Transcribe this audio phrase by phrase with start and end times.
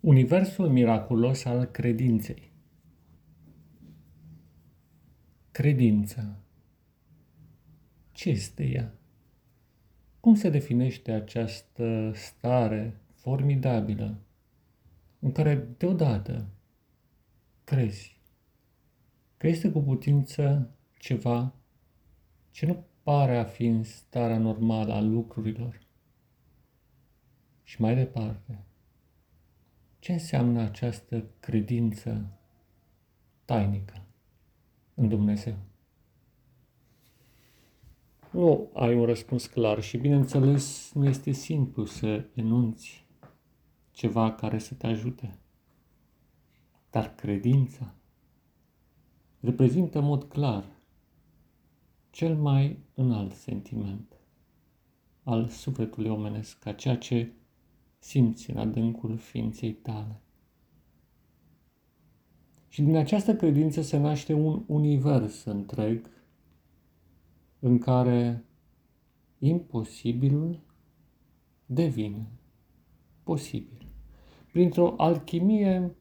[0.00, 2.52] Universul miraculos al credinței.
[5.50, 6.36] Credința.
[8.12, 8.94] Ce este ea?
[10.20, 14.18] Cum se definește această stare formidabilă
[15.18, 16.46] în care deodată
[17.64, 18.20] crezi
[19.36, 21.54] că este cu putință ceva
[22.50, 25.80] ce nu pare a fi în starea normală a lucrurilor?
[27.62, 28.64] Și mai departe,
[30.00, 32.38] ce înseamnă această credință
[33.44, 34.02] tainică
[34.94, 35.56] în Dumnezeu?
[38.30, 43.06] Nu ai un răspuns clar și, bineînțeles, nu este simplu să enunți
[43.90, 45.38] ceva care să te ajute.
[46.90, 47.94] Dar credința
[49.40, 50.64] reprezintă în mod clar
[52.10, 54.12] cel mai înalt sentiment
[55.22, 57.32] al sufletului omenesc, ca ceea ce
[58.00, 60.20] simți în adâncul ființei tale.
[62.68, 66.10] Și din această credință se naște un univers întreg
[67.58, 68.44] în care
[69.38, 70.60] imposibilul
[71.66, 72.30] devine
[73.22, 73.86] posibil.
[74.52, 75.96] Printr-o alchimie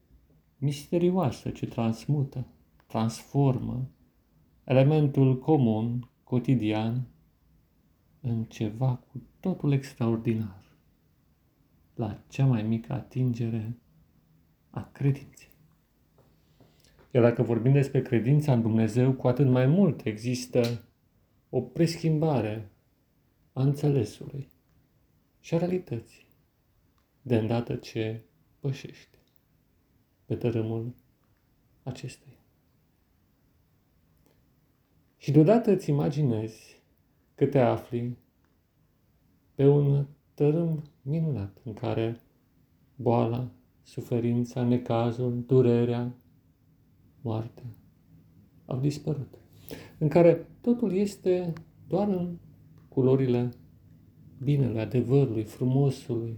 [0.57, 2.47] misterioasă ce transmută,
[2.87, 3.89] transformă
[4.63, 7.07] elementul comun, cotidian,
[8.21, 10.68] în ceva cu totul extraordinar
[11.99, 13.77] la cea mai mică atingere
[14.69, 15.51] a credinței.
[17.11, 20.85] Iar dacă vorbim despre credința în Dumnezeu, cu atât mai mult există
[21.49, 22.71] o preschimbare
[23.53, 24.47] a înțelesului
[25.39, 26.27] și a realității,
[27.21, 28.23] de îndată ce
[28.59, 29.17] pășește
[30.25, 30.95] pe tărâmul
[31.83, 32.37] acestei.
[35.17, 36.81] Și deodată îți imaginezi
[37.35, 38.17] că te afli
[39.55, 40.07] pe un
[40.39, 42.19] tărâm minunat în care
[42.95, 43.51] boala,
[43.81, 46.15] suferința, necazul, durerea,
[47.21, 47.75] moartea
[48.65, 49.33] au dispărut.
[49.97, 51.53] În care totul este
[51.87, 52.37] doar în
[52.89, 53.49] culorile
[54.43, 56.37] binelui, adevărului, frumosului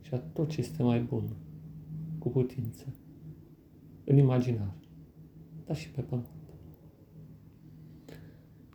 [0.00, 1.36] și a tot ce este mai bun,
[2.18, 2.94] cu putință,
[4.04, 4.74] în imaginar,
[5.66, 6.39] dar și pe pământ.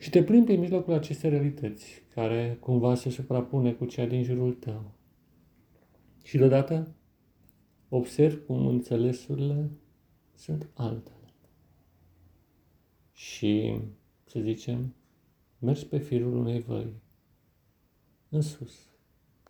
[0.06, 4.54] Și te plimbi în mijlocul acestei realități, care cumva se suprapune cu cea din jurul
[4.54, 4.92] tău.
[6.24, 6.96] Și deodată
[7.90, 9.70] observ cum înțelesurile
[10.36, 11.34] sunt altele.
[13.14, 13.80] Și,
[14.26, 14.96] să zicem,
[15.60, 16.94] mergi pe firul unei văi,
[18.30, 18.74] în sus,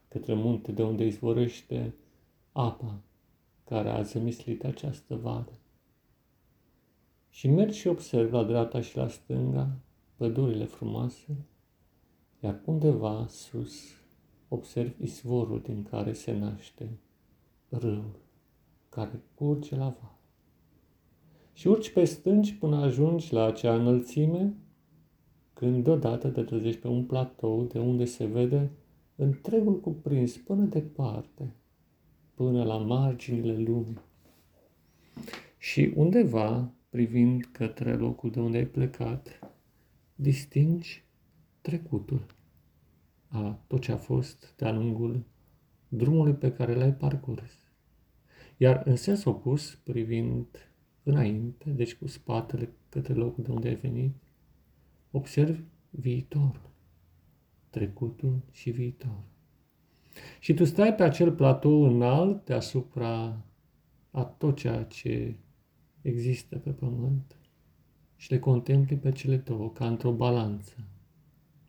[0.07, 1.93] către munte de unde izvorăște
[2.51, 3.01] apa
[3.63, 5.59] care a zămislit această vale.
[7.29, 9.79] Și mergi și observi la dreapta și la stânga
[10.15, 11.35] pădurile frumoase,
[12.39, 13.73] iar undeva sus
[14.47, 16.89] observ izvorul din care se naște
[17.69, 18.19] râul
[18.89, 20.17] care curge la val.
[21.53, 24.53] Și urci pe stânci până ajungi la acea înălțime,
[25.53, 28.71] când deodată te trezești pe un platou de unde se vede
[29.15, 31.53] întregul cuprins până departe,
[32.33, 33.99] până la marginile lumii.
[35.57, 39.44] Și undeva, privind către locul de unde ai plecat,
[40.15, 41.03] distingi
[41.61, 42.25] trecutul
[43.27, 45.23] a tot ce a fost de-a lungul
[45.87, 47.51] drumului pe care l-ai parcurs.
[48.57, 50.45] Iar în sens opus, privind
[51.03, 54.15] înainte, deci cu spatele către locul de unde ai venit,
[55.11, 56.69] observi viitorul,
[57.69, 59.23] trecutul și viitor.
[60.39, 63.45] Și tu stai pe acel platou înalt deasupra
[64.11, 65.35] a tot ceea ce
[66.01, 67.35] există pe pământ
[68.15, 70.75] și le contempli pe cele două ca într-o balanță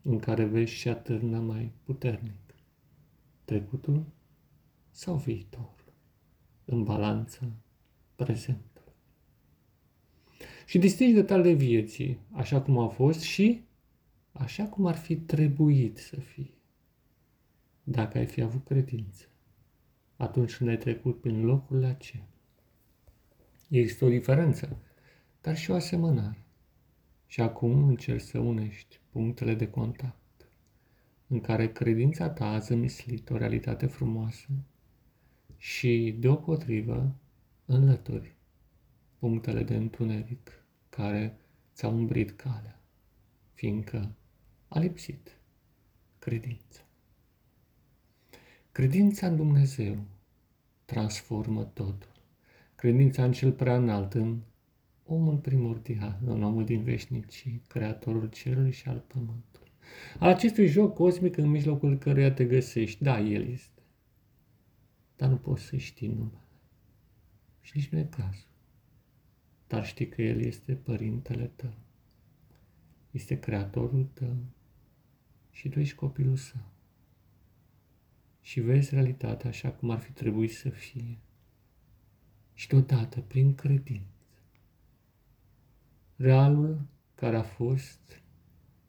[0.03, 2.55] în care vezi și atârnă mai puternic
[3.45, 4.05] trecutul
[4.91, 5.75] sau viitor
[6.65, 7.53] în balanța
[8.17, 8.93] prezentului.
[10.67, 13.65] Și distingi detalile vieții așa cum a fost și
[14.33, 16.55] așa cum ar fi trebuit să fie.
[17.83, 19.25] Dacă ai fi avut credință,
[20.17, 22.29] atunci când ai trecut prin locurile acelea.
[23.69, 24.79] Există o diferență,
[25.47, 26.45] dar și o asemănare.
[27.27, 30.49] Și acum încerci să unești punctele de contact
[31.27, 34.49] în care credința ta a zămislit o realitate frumoasă
[35.57, 37.15] și, deopotrivă,
[37.65, 38.35] înlături
[39.19, 41.37] punctele de întuneric care
[41.75, 42.81] ți-au umbrit calea,
[43.55, 44.15] fiindcă
[44.69, 45.39] a lipsit
[46.19, 46.81] credința.
[48.73, 50.05] Credința în Dumnezeu
[50.85, 52.13] transformă totul.
[52.75, 54.41] Credința în cel prea înalt, în
[55.07, 59.71] omul primordial, în omul din veșnicii, creatorul cerului și al pământului.
[60.19, 63.83] Al acestui joc cosmic în mijlocul căruia te găsești, da, el este.
[65.17, 66.41] dar nu poți să știi numele.
[67.61, 68.49] Și nici nu e cazul.
[69.67, 71.75] Dar știi că El este Părintele tău.
[73.11, 74.37] Este Creatorul tău
[75.51, 76.71] și tu ești copilul său.
[78.41, 81.19] Și vezi realitatea așa cum ar fi trebuit să fie.
[82.55, 84.16] Și deodată, prin credință,
[86.17, 86.81] realul
[87.15, 88.23] care a fost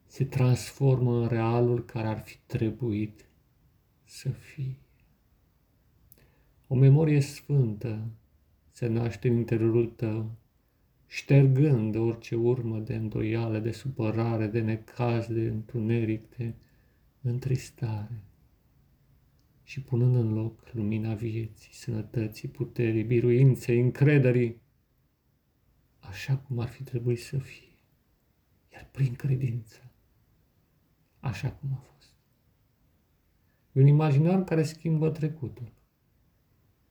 [0.06, 3.26] se transformă în realul care ar fi trebuit
[4.04, 4.78] să fie.
[6.68, 8.08] O memorie sfântă
[8.72, 10.32] se naște în interiorul tău,
[11.08, 16.54] ștergând orice urmă de îndoială, de supărare, de necaz, de întuneric, de
[17.22, 18.22] întristare
[19.64, 24.62] și punând în loc lumina vieții, sănătății, puterii, biruinței, încrederii,
[26.08, 27.76] așa cum ar fi trebuit să fie,
[28.74, 29.92] iar prin credință,
[31.20, 32.14] așa cum a fost.
[33.72, 35.72] E un imaginar care schimbă trecutul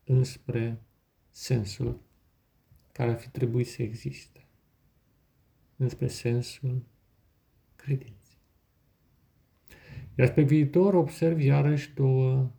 [0.05, 0.83] înspre
[1.31, 2.01] sensul
[2.93, 4.47] care ar fi trebuit să existe,
[5.77, 6.83] înspre sensul
[7.77, 8.39] credinței.
[10.15, 12.51] Iar pe viitor observ iarăși două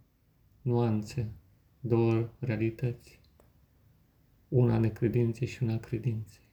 [0.61, 1.31] nuanțe,
[1.79, 3.19] două realități,
[4.47, 6.46] una necredinței și una credinței.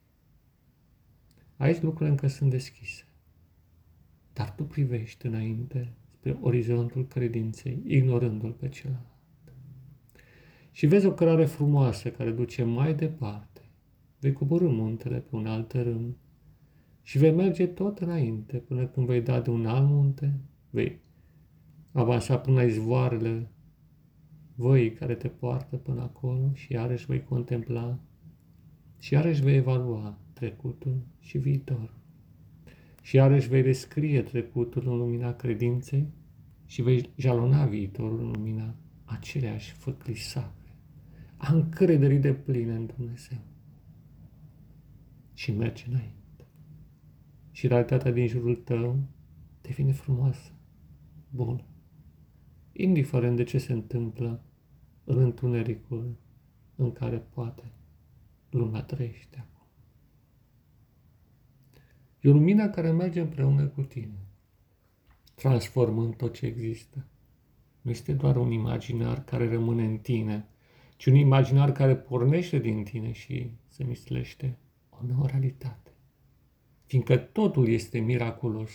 [1.56, 3.04] Aici lucrurile încă sunt deschise,
[4.32, 9.06] dar tu privești înainte spre orizontul credinței, ignorându-l pe celălalt.
[10.70, 13.60] Și vezi o cărare frumoasă care duce mai departe.
[14.18, 16.16] Vei coborâ muntele pe un alt râm
[17.02, 20.40] și vei merge tot înainte până când vei da de un alt munte,
[20.70, 21.00] vei
[21.92, 23.50] avansa până la izvoarele
[24.54, 27.98] voi care te poartă până acolo și iarăși vei contempla
[28.98, 31.94] și iarăși vei evalua trecutul și viitorul.
[33.02, 36.06] Și iarăși vei descrie trecutul în lumina credinței
[36.67, 38.75] și vei jalona viitorul în lumina
[39.05, 40.76] aceleași făcli sacre,
[41.37, 43.38] a încrederii de pline în Dumnezeu.
[45.35, 46.46] Și mergi înainte.
[47.50, 48.99] Și realitatea din jurul tău
[49.61, 50.52] devine frumoasă,
[51.31, 51.64] bună
[52.73, 54.43] indiferent de ce se întâmplă
[55.05, 56.17] în întunericul
[56.76, 57.73] în care poate
[58.50, 59.53] lumea trăiește acum.
[62.24, 64.26] E o lumină care merge împreună cu tine,
[65.34, 67.06] transformând tot ce există.
[67.80, 70.48] Nu este doar un imaginar care rămâne în tine,
[70.96, 74.58] ci un imaginar care pornește din tine și se mislește
[74.90, 75.90] o nouă realitate.
[76.86, 78.70] Fiindcă totul este miraculos,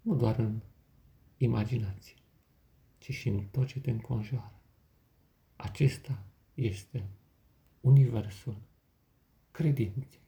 [0.00, 0.60] nu doar în
[1.36, 2.14] imaginație
[3.06, 4.60] ci și în tot ce te înconjoară.
[5.56, 6.24] Acesta
[6.54, 7.08] este
[7.80, 8.56] Universul
[9.50, 10.25] credinței.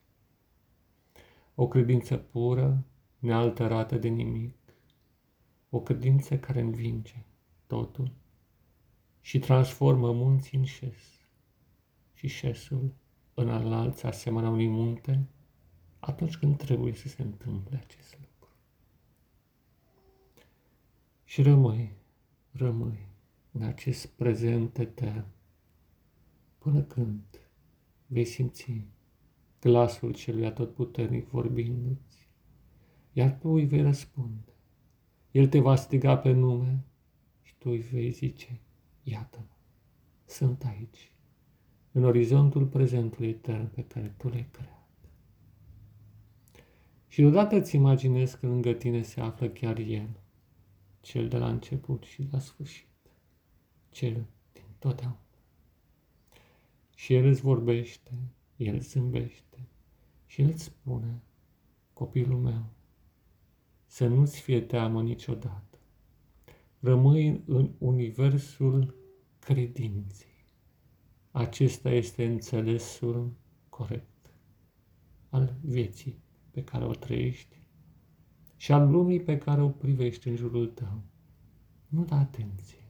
[1.61, 2.85] O credință pură,
[3.19, 4.57] nealterată de nimic,
[5.71, 7.25] o credință care învinge
[7.67, 8.13] totul
[9.21, 11.27] și transformă munții în șes
[12.15, 12.93] și șesul
[13.35, 15.29] în înalți asemenea unui munte
[15.99, 18.55] atunci când trebuie să se întâmple acest lucru.
[21.25, 21.93] Și rămâi
[22.53, 23.09] rămâi
[23.53, 25.27] în acest prezent etern
[26.59, 27.23] până când
[28.07, 28.87] vei simți
[29.61, 32.29] glasul celui atotputernic vorbindu-ți,
[33.13, 34.53] iar tu îi vei răspunde.
[35.31, 36.85] El te va striga pe nume
[37.43, 38.61] și tu îi vei zice,
[39.03, 39.57] iată-mă,
[40.25, 41.13] sunt aici,
[41.93, 44.79] în orizontul prezentului etern pe care tu l-ai creat.
[47.07, 50.21] Și deodată îți imaginezi că lângă tine se află chiar El,
[51.01, 52.87] cel de la început și la sfârșit,
[53.91, 55.21] cel din totdeauna.
[56.95, 58.11] Și El îți vorbește,
[58.59, 59.69] El zâmbește
[60.27, 61.23] și El îți spune,
[61.93, 62.65] copilul meu,
[63.87, 65.79] să nu-ți fie teamă niciodată.
[66.79, 68.95] Rămâi în universul
[69.39, 70.27] credinței.
[71.31, 73.33] Acesta este înțelesul
[73.69, 74.31] corect
[75.29, 76.19] al vieții
[76.51, 77.57] pe care o trăiești
[78.57, 81.03] și al lumii pe care o privești în jurul tău.
[81.87, 82.85] Nu da atenție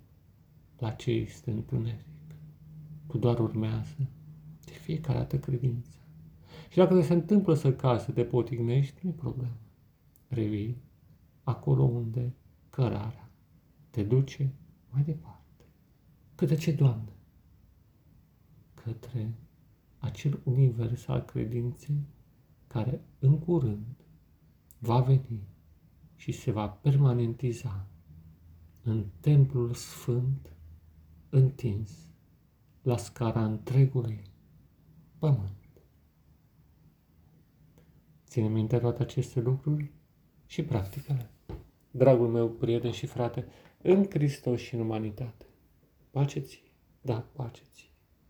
[0.78, 2.06] la ce este întuneric.
[3.06, 4.17] Tu doar urmează de
[4.88, 5.98] fiecare dată credința.
[6.68, 9.56] Și dacă se întâmplă să case, să te potignești, nu e problemă.
[10.28, 10.76] Revii
[11.42, 12.34] acolo unde
[12.70, 13.30] cărarea
[13.90, 14.52] te duce
[14.90, 15.64] mai departe.
[16.34, 17.12] Către ce, Doamne?
[18.74, 19.34] Către
[19.98, 22.04] acel univers al credinței
[22.66, 23.96] care în curând
[24.78, 25.48] va veni
[26.16, 27.86] și se va permanentiza
[28.82, 30.52] în templul sfânt
[31.28, 31.90] întins
[32.82, 34.26] la scara întregului
[35.18, 35.56] pământ.
[38.26, 39.92] Ține minte toate aceste lucruri
[40.46, 41.30] și practică-le.
[41.90, 43.46] Dragul meu prieten și frate,
[43.82, 45.46] în Hristos și în umanitate,
[46.10, 46.62] pace ție!
[47.00, 47.62] Da, pace